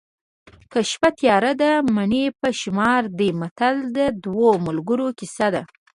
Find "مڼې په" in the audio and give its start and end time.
1.95-2.49